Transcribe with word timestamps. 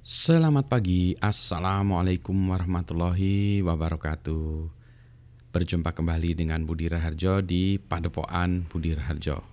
Selamat 0.00 0.64
pagi, 0.64 1.12
Assalamualaikum 1.20 2.32
warahmatullahi 2.32 3.60
wabarakatuh. 3.60 4.72
Berjumpa 5.52 5.92
kembali 5.92 6.40
dengan 6.40 6.64
Budi 6.64 6.88
Raharjo 6.88 7.44
di 7.44 7.76
Padepokan 7.76 8.64
Budi 8.64 8.96
Raharjo. 8.96 9.44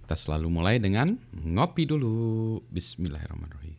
Kita 0.00 0.16
selalu 0.16 0.48
mulai 0.48 0.80
dengan 0.80 1.12
ngopi 1.36 1.84
dulu. 1.84 2.56
Bismillahirrahmanirrahim. 2.72 3.76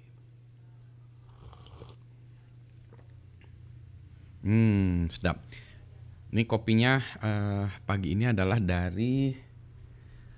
Hmm, 4.45 5.09
sedap. 5.09 5.41
Ini 6.29 6.45
kopinya 6.45 7.01
uh, 7.25 7.65
pagi 7.89 8.13
ini 8.13 8.29
adalah 8.29 8.61
dari 8.61 9.33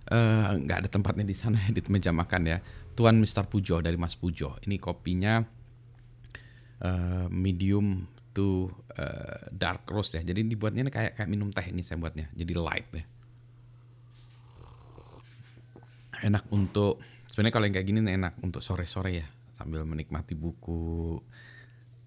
eh, 0.08 0.48
nggak 0.56 0.78
uh, 0.80 0.82
ada 0.88 0.88
tempatnya 0.88 1.28
di 1.28 1.36
sana 1.36 1.60
di 1.76 1.84
meja 1.92 2.16
makan 2.16 2.48
ya 2.48 2.64
Tuan 2.94 3.18
Mr. 3.18 3.50
Pujo 3.50 3.82
dari 3.82 3.98
Mas 3.98 4.14
Pujo. 4.14 4.58
Ini 4.62 4.78
kopinya 4.78 5.42
uh, 6.82 7.28
medium 7.30 8.06
to 8.34 8.70
uh, 8.98 9.50
dark 9.54 9.86
roast 9.90 10.18
ya. 10.18 10.22
Jadi 10.22 10.46
dibuatnya 10.46 10.90
kayak 10.90 11.18
kayak 11.18 11.30
minum 11.30 11.50
teh 11.50 11.66
ini 11.70 11.82
saya 11.86 11.98
buatnya. 12.02 12.30
Jadi 12.34 12.54
light 12.58 12.90
ya. 12.94 13.06
Enak 16.24 16.50
untuk 16.54 17.02
sebenarnya 17.30 17.54
kalau 17.54 17.66
yang 17.68 17.76
kayak 17.76 17.88
gini 17.90 18.00
enak 18.00 18.34
untuk 18.46 18.64
sore-sore 18.64 19.12
ya 19.12 19.28
sambil 19.54 19.86
menikmati 19.86 20.34
buku, 20.34 21.22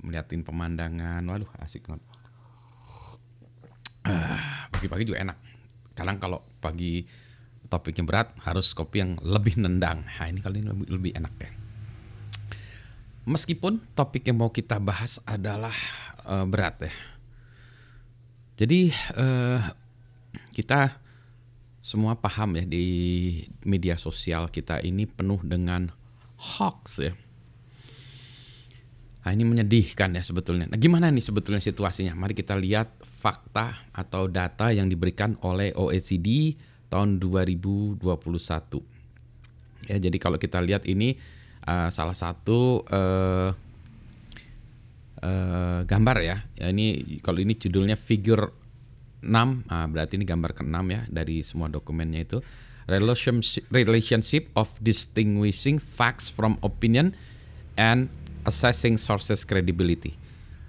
melihatin 0.03 0.43
pemandangan. 0.43 1.23
Waduh, 1.23 1.51
asik 1.63 1.87
banget. 1.87 2.03
Uh, 4.07 4.39
pagi-pagi 4.71 5.05
juga 5.07 5.23
enak. 5.23 5.39
Kadang 5.99 6.19
kalau 6.23 6.43
pagi 6.63 7.07
topiknya 7.67 8.07
berat 8.07 8.29
harus 8.43 8.73
kopi 8.73 9.03
yang 9.03 9.13
lebih 9.23 9.59
nendang. 9.59 10.07
Nah 10.07 10.27
ini 10.27 10.41
kali 10.41 10.63
ini 10.63 10.69
lebih, 10.71 10.87
lebih 10.91 11.13
enak 11.19 11.35
ya. 11.39 11.51
Meskipun 13.27 13.83
topik 13.99 14.23
yang 14.27 14.39
mau 14.39 14.55
kita 14.55 14.79
bahas 14.79 15.19
adalah 15.27 15.75
uh, 16.27 16.47
berat 16.47 16.87
ya. 16.87 16.95
Jadi 18.57 18.95
uh, 19.19 19.61
kita 20.55 20.95
semua 21.83 22.19
paham 22.19 22.59
ya 22.59 22.65
di 22.67 22.87
media 23.63 23.95
sosial 23.95 24.51
kita 24.51 24.83
ini 24.83 25.07
penuh 25.07 25.39
dengan 25.43 25.91
hoax 26.39 27.03
ya. 27.03 27.13
Nah 29.27 29.35
ini 29.35 29.43
menyedihkan 29.43 30.15
ya 30.15 30.23
sebetulnya. 30.23 30.71
Nah 30.71 30.79
gimana 30.79 31.11
nih 31.11 31.23
sebetulnya 31.23 31.59
situasinya? 31.59 32.15
Mari 32.15 32.39
kita 32.39 32.55
lihat 32.55 32.95
fakta 33.03 33.91
atau 33.91 34.31
data 34.31 34.71
yang 34.71 34.87
diberikan 34.87 35.35
oleh 35.43 35.75
OECD 35.75 36.55
tahun 36.89 37.19
2021. 37.23 38.03
Ya, 39.87 39.97
jadi 40.03 40.17
kalau 40.19 40.39
kita 40.39 40.59
lihat 40.63 40.87
ini 40.91 41.15
uh, 41.67 41.91
salah 41.91 42.15
satu 42.15 42.83
uh, 42.87 43.51
uh, 45.23 45.81
gambar 45.87 46.17
ya. 46.23 46.37
Ya 46.59 46.71
ini 46.71 47.19
kalau 47.23 47.39
ini 47.43 47.55
judulnya 47.55 47.95
figure 47.95 48.51
6, 49.27 49.67
nah, 49.67 49.87
berarti 49.91 50.19
ini 50.21 50.27
gambar 50.29 50.55
ke-6 50.55 50.79
ya 50.93 51.03
dari 51.11 51.43
semua 51.43 51.67
dokumennya 51.67 52.23
itu. 52.23 52.39
Relationship, 52.87 53.67
relationship 53.75 54.47
of 54.55 54.71
distinguishing 54.79 55.83
facts 55.83 56.31
from 56.31 56.55
opinion 56.63 57.11
and 57.75 58.07
assessing 58.47 58.95
sources 58.95 59.43
credibility. 59.43 60.15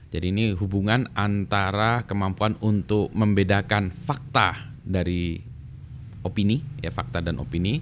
Jadi 0.09 0.33
ini 0.33 0.45
hubungan 0.57 1.05
antara 1.13 2.01
kemampuan 2.09 2.57
untuk 2.63 3.13
membedakan 3.13 3.93
fakta 3.93 4.73
dari 4.81 5.46
opini 6.25 6.63
ya 6.81 6.89
fakta 6.93 7.21
dan 7.21 7.37
opini 7.37 7.81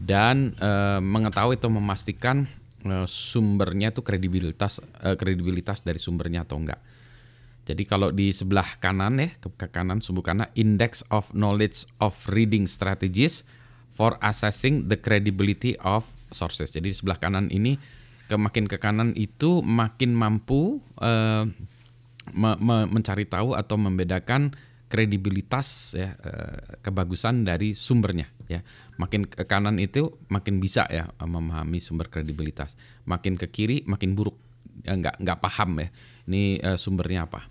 dan 0.00 0.56
e, 0.56 0.70
mengetahui 1.04 1.60
atau 1.60 1.68
memastikan 1.68 2.48
e, 2.80 3.04
sumbernya 3.04 3.92
itu 3.92 4.00
kredibilitas 4.00 4.80
e, 5.04 5.14
kredibilitas 5.16 5.84
dari 5.84 6.00
sumbernya 6.00 6.48
atau 6.48 6.56
enggak. 6.56 6.80
Jadi 7.68 7.84
kalau 7.84 8.08
di 8.10 8.32
sebelah 8.32 8.80
kanan 8.80 9.20
ya 9.20 9.28
ke, 9.36 9.52
ke 9.54 9.68
kanan 9.68 10.00
sumbu 10.00 10.24
kanan 10.24 10.48
index 10.56 11.04
of 11.12 11.28
knowledge 11.36 11.84
of 12.00 12.16
reading 12.32 12.64
strategies 12.64 13.44
for 13.92 14.16
assessing 14.24 14.88
the 14.88 14.96
credibility 14.96 15.76
of 15.84 16.08
sources. 16.32 16.72
Jadi 16.72 16.90
di 16.90 16.96
sebelah 16.96 17.20
kanan 17.20 17.52
ini 17.52 17.76
ke 18.26 18.34
makin 18.38 18.64
ke 18.70 18.80
kanan 18.80 19.12
itu 19.14 19.60
makin 19.60 20.16
mampu 20.16 20.80
e, 20.96 21.12
me, 22.32 22.50
me, 22.56 22.88
mencari 22.88 23.28
tahu 23.28 23.52
atau 23.52 23.76
membedakan 23.76 24.56
kredibilitas 24.90 25.94
ya 25.94 26.18
eh, 26.18 26.82
kebagusan 26.82 27.46
dari 27.46 27.72
sumbernya 27.78 28.26
ya. 28.50 28.66
Makin 28.98 29.30
ke 29.30 29.46
kanan 29.46 29.78
itu 29.78 30.18
makin 30.26 30.58
bisa 30.58 30.84
ya 30.90 31.06
memahami 31.22 31.78
sumber 31.78 32.10
kredibilitas. 32.10 32.74
Makin 33.06 33.38
ke 33.38 33.46
kiri 33.48 33.86
makin 33.86 34.18
buruk. 34.18 34.34
Ya, 34.82 34.96
nggak 34.98 35.22
nggak 35.22 35.38
paham 35.44 35.76
ya 35.76 35.88
ini 36.26 36.58
uh, 36.60 36.74
sumbernya 36.74 37.30
apa. 37.30 37.46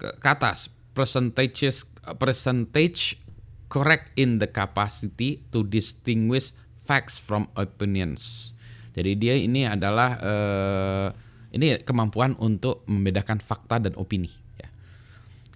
Ke, 0.00 0.16
ke 0.18 0.28
atas 0.28 0.72
percentages 0.96 1.86
percentage 2.16 3.20
correct 3.68 4.10
in 4.16 4.40
the 4.42 4.48
capacity 4.48 5.44
to 5.54 5.62
distinguish 5.62 6.50
facts 6.88 7.20
from 7.20 7.52
opinions. 7.54 8.52
Jadi 8.96 9.12
dia 9.14 9.36
ini 9.36 9.68
adalah 9.68 10.16
uh, 10.18 11.08
ini 11.52 11.78
kemampuan 11.84 12.34
untuk 12.40 12.82
membedakan 12.88 13.38
fakta 13.44 13.78
dan 13.78 13.94
opini 13.94 14.47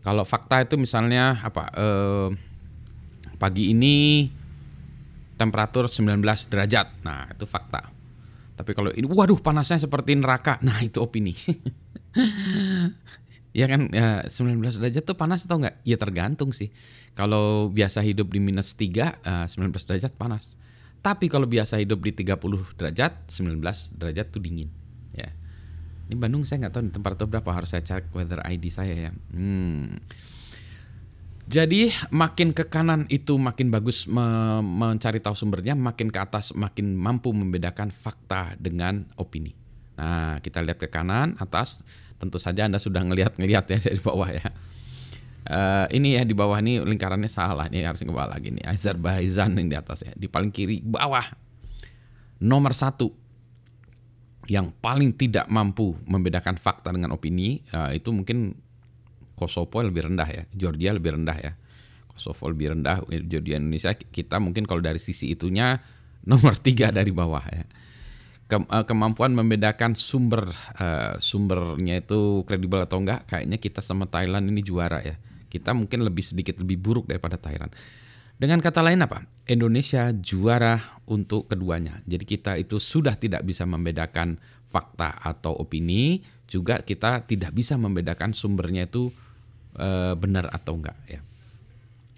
kalau 0.02 0.26
fakta 0.26 0.66
itu 0.66 0.74
misalnya 0.74 1.38
apa? 1.46 1.70
Eh, 1.78 2.28
pagi 3.38 3.70
ini 3.70 4.26
temperatur 5.38 5.86
19 5.86 6.50
derajat. 6.50 7.06
Nah, 7.06 7.30
itu 7.30 7.46
fakta. 7.46 7.86
Tapi 8.58 8.70
kalau 8.74 8.90
ini 8.94 9.06
waduh 9.06 9.38
panasnya 9.38 9.78
seperti 9.78 10.18
neraka. 10.18 10.58
Nah, 10.66 10.82
itu 10.82 10.98
opini. 10.98 11.32
ya 13.58 13.70
kan 13.70 13.86
ya 13.94 14.26
19 14.26 14.82
derajat 14.82 15.02
tuh 15.06 15.14
panas 15.14 15.46
atau 15.46 15.62
enggak? 15.62 15.78
Ya 15.86 15.94
tergantung 15.94 16.50
sih. 16.50 16.74
Kalau 17.14 17.70
biasa 17.70 18.02
hidup 18.02 18.34
di 18.34 18.42
minus 18.42 18.74
3, 18.74 19.22
uh, 19.22 19.46
19 19.46 19.70
derajat 19.70 20.18
panas. 20.18 20.58
Tapi 21.02 21.30
kalau 21.30 21.46
biasa 21.46 21.78
hidup 21.82 22.02
di 22.02 22.14
30 22.14 22.78
derajat, 22.78 23.26
19 23.30 23.58
derajat 23.98 24.26
tuh 24.30 24.42
dingin. 24.42 24.70
Ini 26.12 26.20
Bandung 26.20 26.44
saya 26.44 26.68
nggak 26.68 26.76
tahu 26.76 26.82
di 26.84 26.92
tempat 26.92 27.16
itu 27.16 27.24
berapa 27.24 27.50
harus 27.56 27.72
saya 27.72 27.80
cek 27.80 28.12
weather 28.12 28.44
ID 28.44 28.68
saya 28.68 29.08
ya. 29.08 29.10
Hmm. 29.32 29.96
Jadi 31.48 31.88
makin 32.12 32.52
ke 32.52 32.68
kanan 32.68 33.08
itu 33.08 33.40
makin 33.40 33.72
bagus 33.72 34.04
me 34.04 34.60
mencari 34.60 35.24
tahu 35.24 35.32
sumbernya, 35.32 35.72
makin 35.72 36.12
ke 36.12 36.20
atas 36.20 36.52
makin 36.52 36.92
mampu 36.92 37.32
membedakan 37.32 37.88
fakta 37.88 38.60
dengan 38.60 39.08
opini. 39.16 39.56
Nah 39.96 40.36
kita 40.44 40.60
lihat 40.60 40.84
ke 40.84 40.92
kanan, 40.92 41.32
atas, 41.40 41.80
tentu 42.20 42.36
saja 42.36 42.68
anda 42.68 42.76
sudah 42.76 43.00
ngelihat-ngelihat 43.08 43.64
ya 43.72 43.78
dari 43.88 44.00
bawah 44.04 44.28
ya. 44.28 44.52
Uh, 45.42 45.88
ini 45.96 46.20
ya 46.20 46.28
di 46.28 46.36
bawah 46.36 46.60
ini 46.60 46.76
lingkarannya 46.84 47.32
salah 47.32 47.72
nih 47.72 47.88
harus 47.88 48.04
ke 48.04 48.12
bawah 48.12 48.36
lagi 48.36 48.52
nih 48.52 48.68
Azerbaijan 48.68 49.58
yang 49.58 49.66
di 49.66 49.74
atas 49.74 50.06
ya 50.06 50.14
di 50.14 50.30
paling 50.30 50.54
kiri 50.54 50.78
bawah 50.78 51.24
nomor 52.38 52.78
satu 52.78 53.10
yang 54.50 54.74
paling 54.82 55.14
tidak 55.14 55.46
mampu 55.46 55.94
membedakan 56.06 56.58
fakta 56.58 56.90
dengan 56.90 57.14
opini 57.14 57.62
uh, 57.70 57.94
itu 57.94 58.10
mungkin 58.10 58.58
Kosovo 59.38 59.82
lebih 59.82 60.06
rendah 60.06 60.28
ya, 60.28 60.42
Georgia 60.54 60.94
lebih 60.94 61.18
rendah 61.18 61.38
ya. 61.38 61.52
Kosovo 62.06 62.52
lebih 62.52 62.76
rendah, 62.76 63.02
Georgia 63.26 63.56
Indonesia 63.58 63.96
kita 63.96 64.36
mungkin 64.38 64.68
kalau 64.68 64.84
dari 64.84 65.00
sisi 65.00 65.32
itunya 65.32 65.80
nomor 66.30 66.54
tiga 66.58 66.94
dari 66.94 67.10
bawah 67.10 67.42
ya. 67.50 67.64
Eh, 68.52 68.84
kemampuan 68.84 69.32
membedakan 69.32 69.96
sumber 69.96 70.44
uh, 70.76 71.16
sumbernya 71.16 72.04
itu 72.04 72.44
kredibel 72.44 72.84
atau 72.84 73.00
enggak, 73.00 73.24
kayaknya 73.24 73.56
kita 73.56 73.80
sama 73.80 74.04
Thailand 74.04 74.44
ini 74.52 74.60
juara 74.60 75.00
ya. 75.00 75.16
Kita 75.48 75.72
mungkin 75.72 76.04
lebih 76.04 76.20
sedikit 76.20 76.60
lebih 76.60 76.76
buruk 76.76 77.08
daripada 77.08 77.40
Thailand. 77.40 77.72
Dengan 78.42 78.58
kata 78.58 78.82
lain 78.82 78.98
apa? 79.06 79.22
Indonesia 79.46 80.10
juara 80.10 80.98
untuk 81.06 81.46
keduanya. 81.46 82.02
Jadi 82.10 82.26
kita 82.26 82.58
itu 82.58 82.82
sudah 82.82 83.14
tidak 83.14 83.46
bisa 83.46 83.62
membedakan 83.70 84.34
fakta 84.66 85.14
atau 85.22 85.54
opini, 85.54 86.26
juga 86.50 86.82
kita 86.82 87.22
tidak 87.22 87.54
bisa 87.54 87.78
membedakan 87.78 88.34
sumbernya 88.34 88.90
itu 88.90 89.14
e, 89.78 90.18
benar 90.18 90.50
atau 90.50 90.74
enggak 90.74 90.98
ya. 91.06 91.22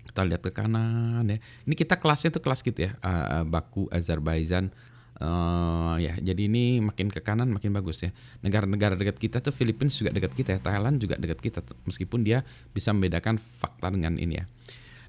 Kita 0.08 0.24
lihat 0.24 0.40
ke 0.40 0.48
kanan 0.48 1.28
ya. 1.28 1.36
Ini 1.68 1.74
kita 1.76 2.00
kelasnya 2.00 2.32
itu 2.32 2.40
kelas 2.40 2.64
gitu 2.64 2.88
ya. 2.88 2.96
E, 3.04 3.44
Baku, 3.44 3.92
Azerbaijan, 3.92 4.72
Uh, 5.14 5.94
ya, 6.02 6.18
jadi 6.18 6.50
ini 6.50 6.82
makin 6.82 7.06
ke 7.06 7.22
kanan 7.22 7.46
makin 7.46 7.70
bagus 7.70 8.02
ya. 8.02 8.10
Negara-negara 8.42 8.98
dekat 8.98 9.14
kita 9.22 9.38
tuh 9.38 9.54
Filipina 9.54 9.86
juga 9.86 10.10
dekat 10.10 10.34
kita 10.34 10.58
ya, 10.58 10.60
Thailand 10.60 10.98
juga 10.98 11.14
dekat 11.14 11.38
kita 11.38 11.62
meskipun 11.86 12.26
dia 12.26 12.42
bisa 12.74 12.90
membedakan 12.90 13.38
fakta 13.38 13.94
dengan 13.94 14.18
ini 14.18 14.42
ya. 14.42 14.44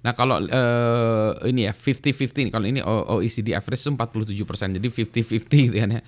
Nah 0.05 0.13
kalau 0.13 0.37
uh, 0.37 1.31
ini 1.49 1.65
ya 1.65 1.73
50-50 1.73 2.53
kalau 2.53 2.69
ini 2.69 2.77
OECD 2.85 3.57
average 3.57 3.81
itu 3.81 3.89
47%, 3.89 4.77
jadi 4.77 4.85
50-50 4.85 5.49
gitu 5.49 5.77
kan 5.81 5.89
ya. 5.97 6.01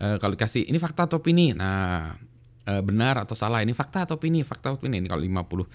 Uh, 0.00 0.16
kalau 0.22 0.38
kasih 0.38 0.70
ini 0.70 0.78
fakta 0.78 1.10
atau 1.10 1.18
opini, 1.18 1.50
nah 1.50 2.14
uh, 2.70 2.82
benar 2.86 3.18
atau 3.18 3.34
salah 3.34 3.66
ini 3.66 3.74
fakta 3.74 4.06
atau 4.06 4.22
opini, 4.22 4.46
fakta 4.46 4.70
atau 4.70 4.78
opini. 4.78 5.02
Ini 5.02 5.10
kalau 5.10 5.26
50% 5.26 5.66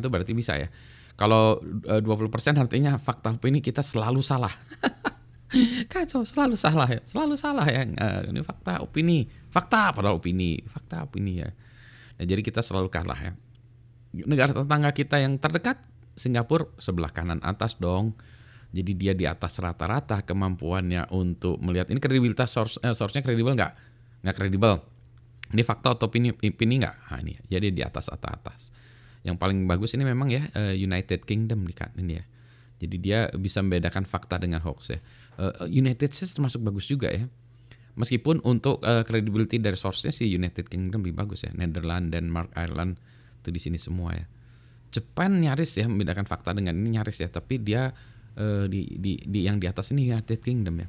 itu 0.00 0.08
berarti 0.08 0.32
bisa 0.32 0.56
ya. 0.56 0.72
Kalau 1.20 1.60
uh, 1.60 2.00
20% 2.00 2.32
artinya 2.56 2.96
fakta 2.96 3.36
opini 3.36 3.60
kita 3.60 3.84
selalu 3.84 4.24
salah. 4.24 4.50
Kacau, 5.92 6.24
selalu 6.24 6.56
salah 6.56 6.88
ya, 6.88 7.00
selalu 7.04 7.36
salah 7.36 7.68
ya. 7.68 7.84
Uh, 7.84 8.32
ini 8.32 8.40
fakta, 8.40 8.80
opini, 8.80 9.28
fakta 9.52 9.92
padahal 9.92 10.16
opini, 10.16 10.64
fakta, 10.64 11.04
opini 11.04 11.44
ya. 11.44 11.48
Nah, 12.16 12.24
jadi 12.24 12.40
kita 12.40 12.64
selalu 12.64 12.88
kalah 12.88 13.20
ya. 13.20 13.32
Negara 14.24 14.56
tetangga 14.56 14.90
kita 14.96 15.20
yang 15.20 15.36
terdekat, 15.36 15.80
Singapura 16.18 16.66
sebelah 16.76 17.14
kanan 17.14 17.38
atas 17.40 17.78
dong. 17.78 18.18
Jadi 18.68 18.92
dia 19.00 19.16
di 19.16 19.24
atas 19.24 19.56
rata-rata 19.64 20.20
kemampuannya 20.28 21.08
untuk 21.16 21.56
melihat 21.64 21.88
ini 21.88 22.04
kredibilitas 22.04 22.52
source 22.52 22.76
eh, 22.84 22.92
source-nya 22.92 23.24
kredibel 23.24 23.56
nggak? 23.56 23.72
Nggak 24.26 24.36
kredibel. 24.36 24.84
Ini 25.56 25.62
fakta 25.64 25.96
atau 25.96 26.12
opini 26.12 26.36
opini 26.36 26.76
nggak? 26.76 26.96
Nah, 27.08 27.18
ini 27.24 27.32
jadi 27.48 27.72
di 27.72 27.80
atas 27.80 28.12
atas 28.12 28.28
atas. 28.28 28.60
Yang 29.24 29.40
paling 29.40 29.64
bagus 29.64 29.96
ini 29.96 30.04
memang 30.04 30.28
ya 30.28 30.44
eh, 30.52 30.76
United 30.76 31.24
Kingdom 31.24 31.64
kan 31.72 31.96
ini 31.96 32.20
ya. 32.20 32.24
Jadi 32.78 32.96
dia 33.00 33.18
bisa 33.34 33.64
membedakan 33.64 34.04
fakta 34.04 34.36
dengan 34.36 34.60
hoax 34.60 34.92
ya. 34.92 35.00
Eh, 35.40 35.72
United 35.72 36.12
States 36.12 36.36
termasuk 36.36 36.60
bagus 36.60 36.84
juga 36.84 37.08
ya. 37.08 37.24
Meskipun 37.98 38.46
untuk 38.46 38.78
uh, 38.86 39.02
credibility 39.02 39.58
dari 39.58 39.74
source-nya 39.74 40.14
sih 40.14 40.30
United 40.30 40.70
Kingdom 40.70 41.02
lebih 41.02 41.18
bagus 41.18 41.42
ya. 41.42 41.50
Netherlands, 41.50 42.14
Denmark, 42.14 42.54
Ireland 42.54 42.94
itu 43.42 43.50
di 43.50 43.58
sini 43.58 43.74
semua 43.74 44.14
ya. 44.14 44.22
Jepang 44.88 45.36
nyaris 45.36 45.76
ya 45.76 45.84
membedakan 45.84 46.24
fakta 46.24 46.56
dengan 46.56 46.72
ini 46.72 46.96
nyaris 46.96 47.20
ya, 47.20 47.28
tapi 47.28 47.60
dia 47.60 47.92
uh, 48.40 48.64
di, 48.66 48.88
di 48.96 49.20
di 49.20 49.44
yang 49.44 49.60
di 49.60 49.68
atas 49.68 49.92
ini 49.92 50.08
United 50.08 50.40
Kingdom 50.40 50.80
ya. 50.80 50.88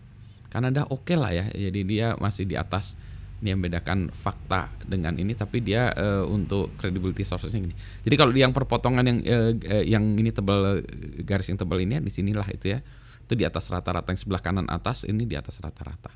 Kanada 0.49 0.87
oke 0.89 1.03
okay 1.03 1.17
lah 1.19 1.31
ya, 1.35 1.45
jadi 1.51 1.81
dia 1.83 2.07
masih 2.17 2.47
di 2.47 2.57
atas 2.57 2.97
yang 3.39 3.63
membedakan 3.63 4.11
fakta 4.11 4.67
dengan 4.83 5.15
ini 5.15 5.31
tapi 5.31 5.63
dia 5.63 5.95
uh, 5.95 6.27
untuk 6.27 6.75
credibility 6.75 7.23
sourcesnya 7.23 7.63
gini. 7.63 7.75
Jadi 8.03 8.15
kalau 8.19 8.35
yang 8.35 8.51
perpotongan 8.51 9.05
yang 9.05 9.19
uh, 9.23 9.51
yang 9.83 10.03
ini 10.19 10.31
tebal 10.31 10.83
garis 11.23 11.47
yang 11.47 11.59
tebal 11.59 11.79
ini 11.79 11.99
ya 11.99 12.01
di 12.03 12.11
sinilah 12.11 12.47
itu 12.51 12.75
ya. 12.75 12.83
Itu 13.29 13.37
di 13.37 13.45
atas 13.45 13.69
rata-rata 13.69 14.09
yang 14.09 14.19
sebelah 14.19 14.41
kanan 14.41 14.67
atas 14.67 15.05
ini 15.05 15.23
di 15.29 15.37
atas 15.37 15.61
rata-rata. 15.61 16.09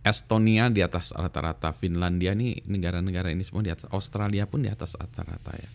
Estonia 0.00 0.72
di 0.72 0.80
atas 0.80 1.12
rata-rata, 1.12 1.76
Finlandia 1.76 2.32
nih 2.32 2.64
negara-negara 2.64 3.28
ini 3.28 3.44
semua 3.44 3.60
di 3.60 3.68
atas, 3.68 3.92
Australia 3.92 4.48
pun 4.48 4.64
di 4.64 4.72
atas 4.72 4.96
rata-rata 4.96 5.52
ya. 5.52 5.68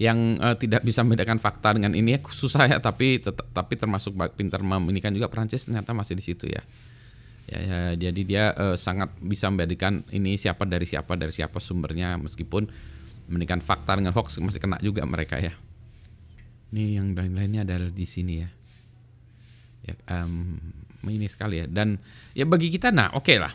Yang 0.00 0.18
uh, 0.40 0.56
tidak 0.56 0.80
bisa 0.80 1.04
membedakan 1.04 1.36
fakta 1.36 1.76
dengan 1.76 1.92
ini 1.92 2.16
ya 2.16 2.20
susah 2.24 2.64
ya, 2.72 2.80
tapi 2.80 3.20
tetap, 3.20 3.44
tapi 3.52 3.76
termasuk 3.76 4.16
pintar 4.32 4.64
meminikan 4.64 5.12
juga 5.12 5.28
Prancis 5.28 5.68
ternyata 5.68 5.92
masih 5.92 6.16
di 6.16 6.24
situ 6.24 6.48
ya. 6.48 6.64
Ya, 7.50 7.58
ya 7.60 7.80
jadi 8.08 8.20
dia 8.24 8.44
uh, 8.56 8.80
sangat 8.80 9.12
bisa 9.20 9.52
membedakan 9.52 10.08
ini 10.14 10.40
siapa 10.40 10.64
dari 10.64 10.88
siapa 10.88 11.20
dari 11.20 11.34
siapa 11.34 11.60
sumbernya 11.60 12.16
meskipun 12.16 12.64
membedakan 13.28 13.60
fakta 13.60 14.00
dengan 14.00 14.16
hoax 14.16 14.40
masih 14.40 14.62
kena 14.62 14.80
juga 14.80 15.04
mereka 15.04 15.36
ya. 15.36 15.52
Ini 16.70 17.02
yang 17.02 17.12
lain-lainnya 17.12 17.68
adalah 17.68 17.90
di 17.92 18.06
sini 18.06 18.34
ya. 18.40 18.48
Ya, 19.84 19.94
um, 20.22 20.56
ini 21.04 21.26
sekali 21.28 21.60
ya. 21.60 21.66
Dan 21.66 22.00
ya 22.32 22.48
bagi 22.48 22.72
kita 22.72 22.88
nah 22.94 23.12
oke 23.12 23.26
okay 23.26 23.36
lah. 23.36 23.52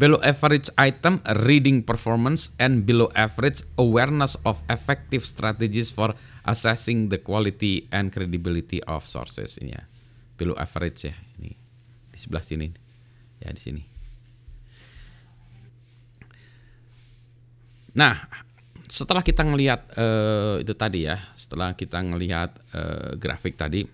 Below 0.00 0.18
average 0.24 0.66
item 0.80 1.22
reading 1.46 1.84
performance 1.84 2.50
and 2.58 2.82
below 2.82 3.12
average 3.14 3.62
awareness 3.78 4.34
of 4.42 4.58
effective 4.66 5.22
strategies 5.22 5.94
for 5.94 6.16
assessing 6.42 7.12
the 7.12 7.20
quality 7.22 7.86
and 7.94 8.10
credibility 8.10 8.82
of 8.88 9.06
sources 9.06 9.60
ini 9.62 9.76
ya. 9.76 9.84
Below 10.34 10.58
average 10.58 11.06
ya 11.06 11.14
ini 11.38 11.54
di 12.12 12.18
sebelah 12.18 12.42
sini 12.42 12.66
ya 13.38 13.54
di 13.54 13.60
sini. 13.62 13.82
Nah, 17.92 18.16
setelah 18.88 19.20
kita 19.20 19.44
ngelihat 19.44 19.92
uh, 20.00 20.56
itu 20.64 20.72
tadi 20.72 21.04
ya, 21.04 21.20
setelah 21.36 21.76
kita 21.76 22.00
ngelihat 22.00 22.56
uh, 22.72 23.12
grafik 23.20 23.60
tadi, 23.60 23.84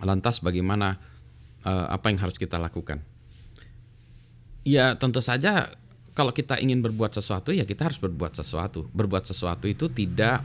Lantas 0.00 0.40
bagaimana 0.40 0.96
uh, 1.64 1.86
apa 1.92 2.08
yang 2.08 2.24
harus 2.24 2.40
kita 2.40 2.56
lakukan? 2.56 3.04
Ya 4.66 4.92
tentu 5.00 5.24
saja 5.24 5.72
kalau 6.12 6.34
kita 6.36 6.60
ingin 6.60 6.84
berbuat 6.84 7.16
sesuatu 7.16 7.54
ya 7.54 7.64
kita 7.64 7.88
harus 7.88 7.98
berbuat 8.00 8.36
sesuatu. 8.36 8.88
Berbuat 8.92 9.24
sesuatu 9.24 9.64
itu 9.70 9.88
tidak 9.88 10.44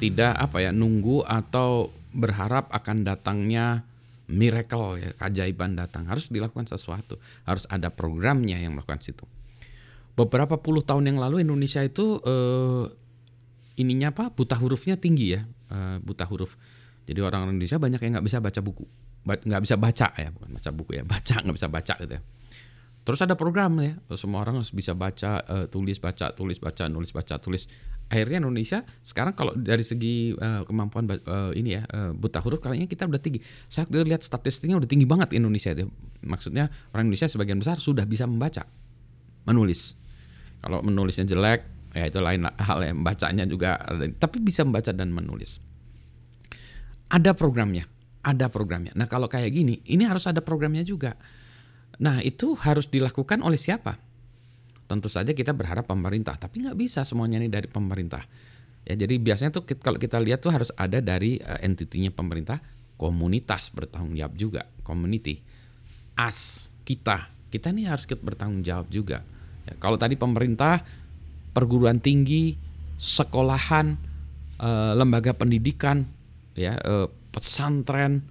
tidak 0.00 0.32
apa 0.36 0.64
ya 0.64 0.70
nunggu 0.72 1.22
atau 1.24 1.92
berharap 2.14 2.70
akan 2.70 3.04
datangnya 3.04 3.84
miracle 4.30 4.96
ya 4.96 5.12
keajaiban 5.20 5.76
datang. 5.76 6.08
Harus 6.08 6.32
dilakukan 6.32 6.70
sesuatu. 6.70 7.20
Harus 7.44 7.68
ada 7.68 7.92
programnya 7.92 8.56
yang 8.56 8.78
melakukan 8.78 9.04
situ. 9.04 9.28
Beberapa 10.14 10.56
puluh 10.62 10.80
tahun 10.80 11.10
yang 11.10 11.18
lalu 11.18 11.42
Indonesia 11.42 11.82
itu 11.82 12.22
eh, 12.22 12.84
ininya 13.82 14.14
apa 14.14 14.30
buta 14.30 14.54
hurufnya 14.54 14.94
tinggi 14.94 15.34
ya 15.34 15.42
eh, 15.74 15.96
buta 16.00 16.22
huruf. 16.24 16.54
Jadi 17.04 17.20
orang 17.20 17.52
Indonesia 17.52 17.76
banyak 17.76 18.00
yang 18.00 18.12
nggak 18.16 18.26
bisa 18.30 18.40
baca 18.40 18.60
buku, 18.64 18.84
nggak 19.28 19.60
bisa 19.60 19.76
baca 19.76 20.08
ya, 20.16 20.32
bukan 20.32 20.56
baca 20.56 20.70
buku 20.72 20.90
ya, 20.96 21.04
baca 21.04 21.36
nggak 21.44 21.56
bisa 21.60 21.68
baca 21.68 21.94
gitu 22.00 22.14
ya. 22.16 22.22
Terus 23.04 23.20
ada 23.20 23.36
program 23.36 23.76
ya, 23.84 24.00
semua 24.16 24.40
orang 24.40 24.64
harus 24.64 24.72
bisa 24.72 24.96
baca, 24.96 25.44
uh, 25.44 25.68
tulis, 25.68 26.00
baca, 26.00 26.32
tulis, 26.32 26.56
baca, 26.56 26.88
nulis, 26.88 27.12
baca, 27.12 27.36
tulis. 27.36 27.68
Akhirnya 28.08 28.40
Indonesia 28.40 28.84
sekarang 29.00 29.36
kalau 29.36 29.52
dari 29.56 29.84
segi 29.84 30.32
uh, 30.36 30.64
kemampuan 30.64 31.08
uh, 31.08 31.52
ini 31.56 31.76
ya 31.80 31.88
uh, 31.88 32.12
buta 32.12 32.40
huruf 32.40 32.64
kayaknya 32.64 32.88
kita 32.88 33.04
udah 33.04 33.20
tinggi. 33.20 33.44
Saya 33.68 33.84
lihat 33.92 34.24
statistiknya 34.24 34.80
udah 34.80 34.88
tinggi 34.88 35.04
banget 35.04 35.36
Indonesia 35.36 35.72
itu. 35.72 35.88
Maksudnya 36.24 36.72
orang 36.96 37.12
Indonesia 37.12 37.28
sebagian 37.28 37.60
besar 37.60 37.76
sudah 37.76 38.08
bisa 38.08 38.24
membaca, 38.24 38.64
menulis. 39.44 40.00
Kalau 40.64 40.80
menulisnya 40.80 41.28
jelek, 41.28 41.92
ya 41.92 42.08
itu 42.08 42.24
lain 42.24 42.48
hal 42.48 42.78
ya. 42.80 42.92
Bacanya 42.96 43.44
juga, 43.44 43.76
tapi 44.16 44.40
bisa 44.40 44.64
membaca 44.64 44.96
dan 44.96 45.12
menulis. 45.12 45.60
Ada 47.12 47.36
programnya, 47.36 47.84
ada 48.24 48.48
programnya. 48.48 48.96
Nah 48.96 49.04
kalau 49.04 49.28
kayak 49.28 49.52
gini, 49.52 49.84
ini 49.92 50.08
harus 50.08 50.24
ada 50.24 50.40
programnya 50.40 50.80
juga. 50.80 51.20
Nah 52.00 52.18
itu 52.24 52.58
harus 52.58 52.90
dilakukan 52.90 53.42
oleh 53.42 53.58
siapa? 53.58 53.98
Tentu 54.84 55.08
saja 55.08 55.32
kita 55.32 55.54
berharap 55.54 55.88
pemerintah, 55.88 56.36
tapi 56.36 56.64
nggak 56.64 56.76
bisa 56.76 57.06
semuanya 57.06 57.40
ini 57.40 57.48
dari 57.48 57.70
pemerintah. 57.70 58.22
Ya 58.84 58.94
jadi 59.00 59.16
biasanya 59.16 59.50
tuh 59.54 59.64
kalau 59.80 59.96
kita 59.96 60.20
lihat 60.20 60.44
tuh 60.44 60.52
harus 60.52 60.68
ada 60.76 61.00
dari 61.00 61.40
uh, 61.40 61.56
entitinya 61.64 62.12
pemerintah, 62.12 62.60
komunitas 63.00 63.72
bertanggung 63.72 64.12
jawab 64.12 64.34
juga, 64.36 64.62
community, 64.84 65.40
as 66.20 66.70
kita, 66.84 67.32
kita 67.48 67.72
ini 67.72 67.88
harus 67.88 68.04
bertanggung 68.04 68.60
jawab 68.60 68.92
juga. 68.92 69.24
Ya, 69.64 69.72
kalau 69.80 69.96
tadi 69.96 70.20
pemerintah, 70.20 70.84
perguruan 71.56 71.96
tinggi, 71.96 72.60
sekolahan, 73.00 73.96
uh, 74.60 74.92
lembaga 74.92 75.32
pendidikan, 75.32 76.04
ya 76.54 76.78
eh, 76.78 77.08
pesantren 77.34 78.22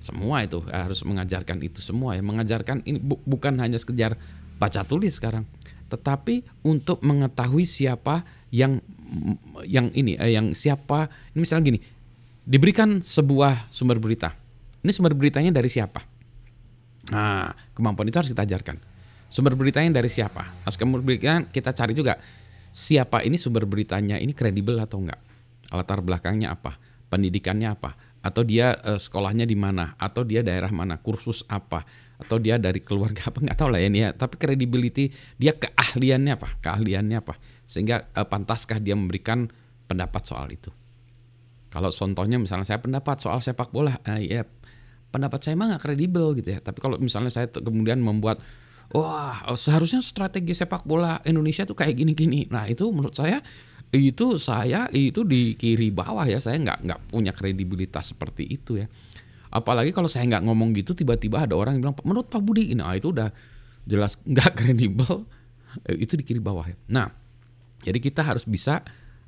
semua 0.00 0.42
itu 0.44 0.64
harus 0.68 1.04
mengajarkan 1.04 1.60
itu 1.60 1.84
semua 1.84 2.16
ya. 2.16 2.22
Mengajarkan 2.24 2.84
ini 2.88 2.98
bu, 3.00 3.20
bukan 3.24 3.56
hanya 3.60 3.76
sekedar 3.76 4.16
baca 4.56 4.84
tulis 4.84 5.16
sekarang 5.16 5.44
tetapi 5.90 6.46
untuk 6.62 7.02
mengetahui 7.02 7.66
siapa 7.66 8.22
yang 8.54 8.78
yang 9.66 9.90
ini 9.90 10.14
eh, 10.14 10.38
yang 10.38 10.54
siapa. 10.54 11.10
Ini 11.34 11.38
misalnya 11.42 11.74
gini 11.74 11.80
diberikan 12.46 13.02
sebuah 13.02 13.68
sumber 13.74 13.98
berita. 13.98 14.32
Ini 14.80 14.94
sumber 14.94 15.12
beritanya 15.18 15.50
dari 15.50 15.66
siapa? 15.66 16.00
Nah 17.10 17.50
kemampuan 17.74 18.06
itu 18.06 18.16
harus 18.22 18.30
kita 18.30 18.46
ajarkan. 18.46 18.78
Sumber 19.26 19.58
beritanya 19.58 19.98
dari 19.98 20.10
siapa? 20.10 20.62
Harus 20.62 20.78
kemudian 20.78 21.02
beritanya 21.02 21.42
kita 21.50 21.74
cari 21.74 21.92
juga 21.92 22.18
siapa 22.70 23.26
ini 23.26 23.34
sumber 23.34 23.66
beritanya 23.66 24.16
ini 24.16 24.30
kredibel 24.30 24.78
atau 24.78 25.02
enggak? 25.02 25.18
Latar 25.74 26.02
belakangnya 26.02 26.54
apa? 26.54 26.78
Pendidikannya 27.10 27.74
apa, 27.74 27.98
atau 28.20 28.44
dia 28.44 28.76
uh, 28.84 29.00
sekolahnya 29.00 29.48
di 29.48 29.56
mana, 29.56 29.96
atau 29.96 30.20
dia 30.24 30.44
daerah 30.44 30.68
mana, 30.68 31.00
kursus 31.00 31.40
apa, 31.48 31.88
atau 32.20 32.36
dia 32.36 32.60
dari 32.60 32.84
keluarga 32.84 33.32
apa 33.32 33.40
nggak 33.44 33.56
tahu 33.56 33.68
lah 33.72 33.80
ya 33.80 33.88
ini 33.88 34.00
ya. 34.04 34.10
Tapi 34.12 34.36
credibility 34.36 35.08
dia 35.40 35.56
keahliannya 35.56 36.32
apa, 36.36 36.48
keahliannya 36.60 37.16
apa, 37.16 37.34
sehingga 37.64 38.12
uh, 38.12 38.28
pantaskah 38.28 38.76
dia 38.78 38.92
memberikan 38.92 39.48
pendapat 39.88 40.22
soal 40.28 40.52
itu. 40.52 40.68
Kalau 41.70 41.88
contohnya 41.88 42.36
misalnya 42.36 42.66
saya 42.66 42.82
pendapat 42.82 43.22
soal 43.22 43.40
sepak 43.40 43.72
bola, 43.72 43.96
uh, 44.04 44.20
ya 44.20 44.44
pendapat 45.10 45.40
saya 45.42 45.58
mah 45.58 45.76
nggak 45.76 45.82
kredibel 45.82 46.36
gitu 46.36 46.54
ya. 46.54 46.60
Tapi 46.60 46.78
kalau 46.78 47.00
misalnya 47.00 47.32
saya 47.32 47.48
kemudian 47.48 47.98
membuat 47.98 48.38
wah 48.90 49.46
seharusnya 49.54 50.02
strategi 50.02 50.52
sepak 50.52 50.82
bola 50.82 51.22
Indonesia 51.24 51.64
tuh 51.64 51.78
kayak 51.78 51.96
gini-gini. 51.96 52.46
Nah 52.50 52.66
itu 52.66 52.90
menurut 52.90 53.14
saya 53.14 53.42
itu 53.90 54.38
saya 54.38 54.86
itu 54.94 55.26
di 55.26 55.58
kiri 55.58 55.90
bawah 55.90 56.22
ya. 56.22 56.38
Saya 56.38 56.62
nggak 56.62 56.78
nggak 56.86 57.00
punya 57.10 57.34
kredibilitas 57.34 58.14
seperti 58.14 58.46
itu 58.46 58.78
ya. 58.78 58.86
Apalagi 59.50 59.90
kalau 59.90 60.06
saya 60.06 60.30
nggak 60.30 60.46
ngomong 60.46 60.70
gitu 60.78 60.94
tiba-tiba 60.94 61.42
ada 61.42 61.58
orang 61.58 61.78
yang 61.78 61.90
bilang 61.90 61.98
menurut 62.06 62.30
Pak 62.30 62.42
Budi. 62.42 62.70
Ini 62.70 62.82
ah, 62.86 62.94
itu 62.94 63.10
udah 63.10 63.28
jelas 63.84 64.14
nggak 64.30 64.54
kredibel. 64.54 65.26
Eh, 65.90 66.06
itu 66.06 66.14
di 66.14 66.22
kiri 66.22 66.38
bawah 66.38 66.66
ya. 66.66 66.78
Nah 66.90 67.10
jadi 67.82 67.98
kita 67.98 68.22
harus 68.22 68.46
bisa 68.46 68.84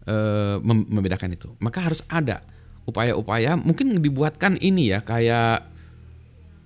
uh, 0.06 0.62
membedakan 0.62 1.34
itu. 1.34 1.50
Maka 1.58 1.82
harus 1.82 2.04
ada 2.06 2.46
upaya-upaya 2.86 3.54
mungkin 3.54 3.94
dibuatkan 3.98 4.58
ini 4.58 4.90
ya 4.94 5.06
kayak 5.06 5.70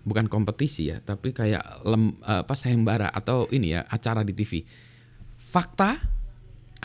bukan 0.07 0.31
kompetisi 0.31 0.89
ya 0.95 1.03
tapi 1.03 1.35
kayak 1.35 1.83
lem, 1.83 2.15
apa 2.23 2.55
sayembara 2.55 3.11
atau 3.11 3.51
ini 3.51 3.75
ya 3.75 3.83
acara 3.85 4.23
di 4.23 4.33
TV 4.33 4.63
fakta 5.37 5.99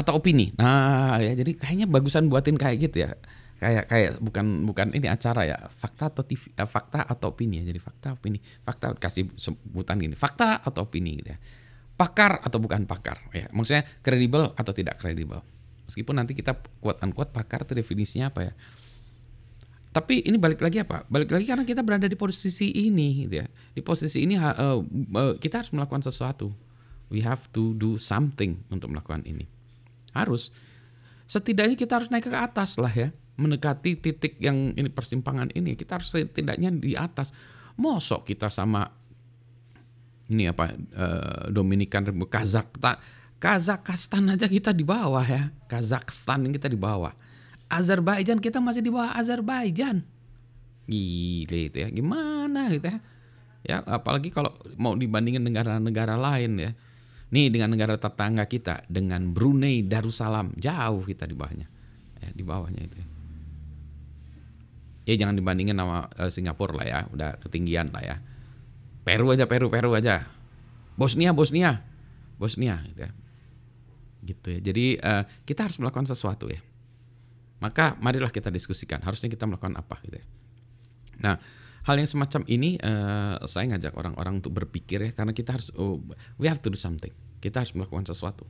atau 0.01 0.17
opini. 0.17 0.50
Nah, 0.58 1.22
ya 1.22 1.38
jadi 1.38 1.53
kayaknya 1.53 1.86
bagusan 1.86 2.27
buatin 2.27 2.58
kayak 2.58 2.77
gitu 2.89 3.05
ya. 3.05 3.13
kayak 3.62 3.93
kayak 3.93 4.12
bukan 4.17 4.65
bukan 4.65 4.89
ini 4.98 5.05
acara 5.05 5.46
ya. 5.46 5.58
Fakta 5.70 6.10
atau 6.10 6.25
TV, 6.25 6.50
eh, 6.58 6.65
fakta 6.65 7.05
atau 7.05 7.29
opini 7.29 7.62
ya. 7.62 7.70
Jadi 7.70 7.79
fakta 7.79 8.17
opini. 8.17 8.41
Fakta 8.65 8.98
kasih 8.98 9.29
sebutan 9.38 10.01
gini. 10.01 10.17
Fakta 10.17 10.65
atau 10.65 10.89
opini 10.89 11.22
gitu 11.22 11.38
ya. 11.38 11.39
Pakar 11.93 12.41
atau 12.41 12.58
bukan 12.58 12.89
pakar. 12.89 13.22
Ya 13.29 13.46
maksudnya 13.53 13.86
kredibel 14.01 14.50
atau 14.58 14.74
tidak 14.74 14.98
kredibel. 14.98 15.46
Meskipun 15.86 16.17
nanti 16.17 16.34
kita 16.34 16.58
kuat 16.81 16.98
kuat 17.13 17.29
pakar 17.29 17.62
itu 17.70 17.77
definisinya 17.77 18.34
apa 18.34 18.50
ya. 18.50 18.53
Tapi 19.91 20.25
ini 20.25 20.39
balik 20.41 20.63
lagi 20.63 20.81
apa? 20.81 21.05
Balik 21.05 21.29
lagi 21.29 21.46
karena 21.46 21.67
kita 21.67 21.86
berada 21.86 22.08
di 22.10 22.17
posisi 22.17 22.74
ini 22.74 23.27
gitu 23.29 23.43
ya. 23.43 23.48
Di 23.77 23.86
posisi 23.86 24.25
ini 24.25 24.39
uh, 24.39 24.81
uh, 24.81 25.36
kita 25.38 25.62
harus 25.62 25.70
melakukan 25.75 26.01
sesuatu. 26.01 26.50
We 27.12 27.22
have 27.22 27.46
to 27.53 27.75
do 27.77 28.01
something 28.01 28.65
untuk 28.72 28.89
melakukan 28.89 29.27
ini 29.27 29.60
harus. 30.15 30.51
Setidaknya 31.27 31.79
kita 31.79 31.99
harus 31.99 32.11
naik 32.11 32.27
ke 32.27 32.35
atas 32.35 32.75
lah 32.75 32.91
ya. 32.91 33.09
Mendekati 33.39 33.95
titik 33.97 34.37
yang 34.43 34.75
ini 34.75 34.91
persimpangan 34.91 35.49
ini. 35.55 35.79
Kita 35.79 35.97
harus 35.99 36.11
setidaknya 36.11 36.69
di 36.75 36.93
atas. 36.93 37.31
Mosok 37.79 38.27
kita 38.27 38.51
sama 38.51 38.83
ini 40.31 40.47
apa 40.47 40.75
uh, 40.75 41.43
Dominikan 41.51 42.07
Kazak 42.27 42.75
Kazakhstan 43.41 44.29
aja 44.29 44.45
kita 44.45 44.69
di 44.69 44.85
bawah 44.85 45.25
ya. 45.25 45.49
Kazakhstan 45.65 46.45
kita 46.53 46.69
di 46.69 46.77
bawah. 46.77 47.15
Azerbaijan 47.71 48.37
kita 48.37 48.61
masih 48.61 48.85
di 48.85 48.91
bawah 48.93 49.17
Azerbaijan. 49.17 50.05
Gile 50.85 51.71
itu 51.71 51.77
ya. 51.81 51.89
Gimana 51.89 52.69
gitu 52.69 52.85
ya? 52.85 52.99
Ya 53.61 53.77
apalagi 53.87 54.29
kalau 54.29 54.53
mau 54.77 54.93
dibandingin 54.93 55.41
negara-negara 55.41 56.17
lain 56.17 56.57
ya 56.57 56.71
nih 57.31 57.47
dengan 57.47 57.71
negara 57.71 57.95
tetangga 57.95 58.45
kita 58.45 58.88
dengan 58.91 59.31
Brunei 59.31 59.88
Darussalam 59.88 60.55
jauh 60.59 61.03
kita 61.07 61.23
di 61.25 61.35
bawahnya 61.35 61.67
ya, 62.19 62.29
di 62.35 62.43
bawahnya 62.43 62.81
itu 62.83 62.95
ya 65.05 65.17
jangan 65.17 65.35
dibandingin 65.38 65.75
sama 65.75 66.07
uh, 66.07 66.29
Singapura 66.29 66.81
lah 66.81 66.85
ya, 66.88 67.00
udah 67.09 67.29
ketinggian 67.41 67.89
lah 67.89 68.03
ya. 68.05 68.15
Peru 69.01 69.33
aja, 69.33 69.50
Peru, 69.50 69.73
Peru 69.73 69.97
aja. 69.97 70.29
Bosnia, 70.93 71.33
Bosnia, 71.33 71.81
Bosnia 72.38 72.85
gitu 72.85 73.01
ya. 73.09 73.11
Gitu 74.21 74.47
ya. 74.53 74.59
Jadi 74.61 74.85
uh, 75.01 75.23
kita 75.43 75.65
harus 75.65 75.81
melakukan 75.81 76.05
sesuatu 76.05 76.45
ya. 76.47 76.61
Maka 77.61 77.97
marilah 77.97 78.29
kita 78.29 78.53
diskusikan. 78.53 79.01
Harusnya 79.01 79.29
kita 79.29 79.50
melakukan 79.50 79.73
apa 79.73 79.97
gitu 80.05 80.21
ya. 80.21 80.25
Nah, 81.21 81.35
hal 81.88 81.95
yang 81.97 82.09
semacam 82.09 82.41
ini 82.45 82.77
uh, 82.81 83.41
saya 83.50 83.71
ngajak 83.73 83.93
orang-orang 83.97 84.41
untuk 84.43 84.53
berpikir 84.53 85.00
ya, 85.01 85.11
karena 85.11 85.33
kita 85.33 85.57
harus 85.57 85.73
oh, 85.77 86.01
we 86.38 86.45
have 86.45 86.61
to 86.61 86.69
do 86.69 86.77
something. 86.77 87.11
Kita 87.41 87.65
harus 87.65 87.73
melakukan 87.73 88.09
sesuatu. 88.09 88.45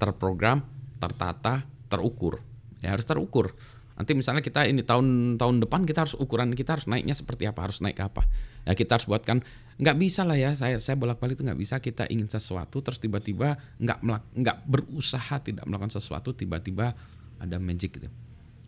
Terprogram, 0.00 0.64
tertata, 1.00 1.64
terukur. 1.88 2.40
Ya 2.80 2.92
harus 2.92 3.04
terukur 3.08 3.56
Nanti 3.96 4.12
misalnya 4.12 4.44
kita 4.44 4.68
ini 4.68 4.84
tahun 4.84 5.40
tahun 5.40 5.64
depan 5.64 5.88
kita 5.88 6.04
harus 6.04 6.14
ukuran 6.20 6.52
kita 6.52 6.76
harus 6.76 6.84
naiknya 6.84 7.16
seperti 7.16 7.48
apa, 7.48 7.64
harus 7.64 7.80
naik 7.80 7.96
apa. 8.04 8.28
Ya 8.68 8.76
kita 8.76 9.00
harus 9.00 9.08
buatkan 9.08 9.40
nggak 9.80 9.96
bisa 9.96 10.28
lah 10.28 10.36
ya 10.36 10.52
saya 10.52 10.76
saya 10.80 11.00
bolak-balik 11.00 11.40
itu 11.40 11.44
nggak 11.44 11.60
bisa 11.60 11.80
kita 11.80 12.04
ingin 12.12 12.28
sesuatu 12.28 12.84
terus 12.84 13.00
tiba-tiba 13.00 13.56
nggak 13.80 13.98
nggak 14.36 14.56
berusaha 14.68 15.40
tidak 15.40 15.64
melakukan 15.64 15.96
sesuatu 15.96 16.36
tiba-tiba 16.36 16.92
ada 17.40 17.56
magic 17.56 17.96
gitu. 17.96 18.08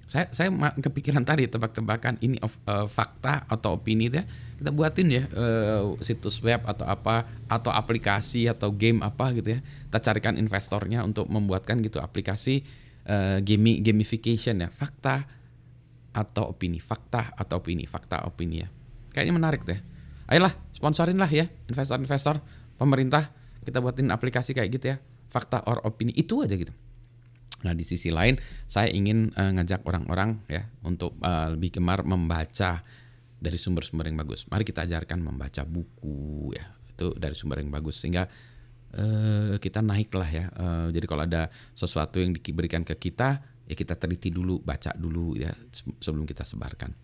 Saya 0.09 0.25
saya 0.33 0.49
kepikiran 0.81 1.21
tadi 1.21 1.45
tebak-tebakan 1.45 2.17
ini 2.25 2.41
of, 2.41 2.57
uh, 2.65 2.88
fakta 2.88 3.45
atau 3.45 3.77
opini 3.77 4.09
ya 4.09 4.25
kita 4.57 4.73
buatin 4.73 5.07
ya 5.12 5.23
uh, 5.37 5.93
situs 6.00 6.41
web 6.41 6.65
atau 6.65 6.88
apa 6.88 7.29
atau 7.45 7.69
aplikasi 7.69 8.49
atau 8.49 8.73
game 8.73 9.05
apa 9.05 9.37
gitu 9.37 9.55
ya. 9.55 9.61
Kita 9.61 10.00
carikan 10.00 10.41
investornya 10.41 11.05
untuk 11.05 11.29
membuatkan 11.29 11.85
gitu 11.85 12.00
aplikasi 12.00 12.65
uh, 13.05 13.38
gamification 13.85 14.65
ya 14.65 14.73
fakta 14.73 15.29
atau 16.17 16.57
opini 16.57 16.81
fakta 16.81 17.37
atau 17.37 17.61
opini 17.61 17.85
fakta 17.85 18.25
opini 18.25 18.65
ya. 18.65 18.69
Kayaknya 19.12 19.35
menarik 19.37 19.62
deh. 19.69 19.79
Ayolah 20.25 20.57
sponsorin 20.73 21.21
lah 21.21 21.29
ya 21.29 21.53
investor-investor 21.69 22.41
pemerintah 22.81 23.29
kita 23.61 23.85
buatin 23.85 24.09
aplikasi 24.09 24.57
kayak 24.57 24.73
gitu 24.73 24.97
ya 24.97 24.97
fakta 25.29 25.61
or 25.69 25.85
opini 25.85 26.17
itu 26.17 26.41
aja 26.41 26.57
gitu 26.57 26.73
nah 27.67 27.75
di 27.75 27.83
sisi 27.83 28.15
lain 28.15 28.38
saya 28.71 28.91
ingin 28.91 29.35
uh, 29.35 29.50
ngajak 29.59 29.83
orang-orang 29.83 30.38
ya 30.47 30.67
untuk 30.87 31.19
uh, 31.23 31.50
lebih 31.55 31.79
gemar 31.79 32.07
membaca 32.07 32.87
dari 33.38 33.59
sumber-sumber 33.59 34.07
yang 34.07 34.19
bagus 34.19 34.47
mari 34.47 34.62
kita 34.62 34.87
ajarkan 34.87 35.23
membaca 35.23 35.62
buku 35.67 36.55
ya 36.55 36.79
itu 36.99 37.15
dari 37.15 37.35
sumber 37.38 37.62
yang 37.62 37.71
bagus 37.71 38.03
sehingga 38.03 38.27
uh, 38.97 39.55
kita 39.61 39.85
naik 39.85 40.11
lah 40.15 40.31
ya. 40.31 40.47
Uh, 40.55 40.87
jadi 40.91 41.07
kalau 41.07 41.23
ada 41.23 41.53
sesuatu 41.77 42.23
yang 42.23 42.33
diberikan 42.33 42.83
ke 42.87 42.97
kita, 42.97 43.43
ya 43.69 43.75
kita 43.79 43.99
teliti 43.99 44.33
dulu, 44.33 44.62
baca 44.62 44.95
dulu 44.97 45.37
ya 45.37 45.53
sebelum 46.00 46.25
kita 46.25 46.43
sebarkan. 46.43 46.95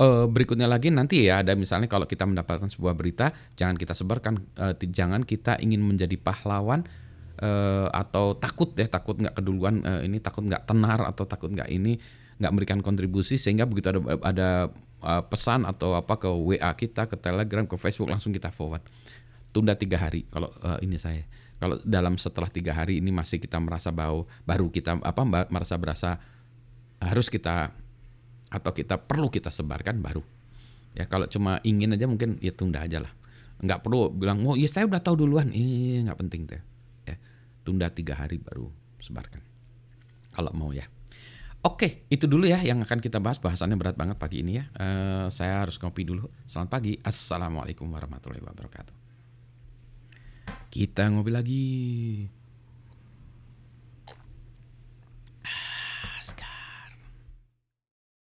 Uh, 0.00 0.24
berikutnya 0.24 0.64
lagi 0.64 0.88
nanti 0.88 1.28
ya 1.28 1.44
ada 1.44 1.52
misalnya 1.52 1.84
kalau 1.84 2.08
kita 2.08 2.24
mendapatkan 2.24 2.72
sebuah 2.72 2.96
berita, 2.96 3.36
jangan 3.56 3.76
kita 3.76 3.92
sebarkan, 3.92 4.40
uh, 4.56 4.72
jangan 4.76 5.22
kita 5.22 5.60
ingin 5.60 5.84
menjadi 5.84 6.16
pahlawan 6.16 6.88
uh, 7.40 7.88
atau 7.90 8.36
takut 8.36 8.70
ya 8.76 8.86
takut 8.86 9.16
nggak 9.16 9.34
keduluan 9.34 9.82
uh, 9.82 10.00
ini 10.04 10.20
takut 10.20 10.44
nggak 10.44 10.68
tenar 10.68 11.08
atau 11.08 11.24
takut 11.24 11.48
nggak 11.50 11.68
ini 11.72 11.96
nggak 12.40 12.50
memberikan 12.52 12.80
kontribusi 12.80 13.36
sehingga 13.36 13.68
begitu 13.68 13.92
ada 13.92 14.00
ada 14.24 14.48
uh, 15.04 15.22
pesan 15.28 15.68
atau 15.68 15.92
apa 15.92 16.16
ke 16.16 16.28
WA 16.28 16.72
kita 16.72 17.04
ke 17.04 17.16
Telegram 17.20 17.68
ke 17.68 17.76
Facebook 17.76 18.08
langsung 18.08 18.32
kita 18.32 18.48
forward. 18.48 18.80
Tunda 19.50 19.76
tiga 19.76 20.00
hari 20.00 20.24
kalau 20.32 20.48
uh, 20.64 20.80
ini 20.80 20.96
saya. 20.96 21.26
Kalau 21.60 21.76
dalam 21.84 22.16
setelah 22.16 22.48
tiga 22.48 22.72
hari 22.72 23.04
ini 23.04 23.12
masih 23.12 23.36
kita 23.36 23.60
merasa 23.60 23.92
bau 23.92 24.24
baru 24.48 24.72
kita 24.72 25.04
apa 25.04 25.20
merasa 25.52 25.76
berasa 25.76 26.16
harus 26.96 27.28
kita 27.28 27.76
atau 28.48 28.72
kita 28.72 28.96
perlu 28.96 29.28
kita 29.28 29.52
sebarkan 29.52 30.00
baru. 30.00 30.24
Ya 30.96 31.04
kalau 31.04 31.28
cuma 31.28 31.60
ingin 31.60 31.92
aja 31.92 32.08
mungkin 32.08 32.40
ya 32.40 32.56
tunda 32.56 32.80
aja 32.80 33.04
lah. 33.04 33.12
Nggak 33.60 33.84
perlu 33.84 34.08
bilang 34.08 34.40
oh 34.48 34.56
ya 34.56 34.72
saya 34.72 34.88
udah 34.88 35.04
tahu 35.04 35.28
duluan. 35.28 35.52
Ini 35.52 36.08
nggak 36.08 36.18
penting 36.24 36.48
ya 36.48 36.69
tunda 37.62 37.88
tiga 37.92 38.16
hari 38.16 38.40
baru 38.40 38.68
sebarkan 39.00 39.42
kalau 40.32 40.52
mau 40.54 40.70
ya 40.70 40.86
Oke, 41.60 42.08
itu 42.08 42.24
dulu 42.24 42.48
ya 42.48 42.56
yang 42.64 42.80
akan 42.80 43.04
kita 43.04 43.20
bahas. 43.20 43.36
Bahasannya 43.36 43.76
berat 43.76 43.92
banget 43.92 44.16
pagi 44.16 44.40
ini 44.40 44.56
ya. 44.56 44.64
Uh, 44.80 45.28
saya 45.28 45.60
harus 45.60 45.76
ngopi 45.76 46.08
dulu. 46.08 46.24
Selamat 46.48 46.80
pagi. 46.80 46.96
Assalamualaikum 47.04 47.84
warahmatullahi 47.84 48.40
wabarakatuh. 48.40 48.96
Kita 50.72 51.12
ngopi 51.12 51.28
lagi. 51.28 51.64